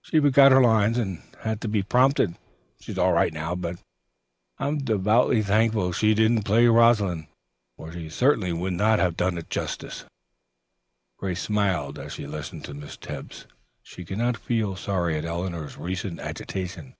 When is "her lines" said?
0.52-0.96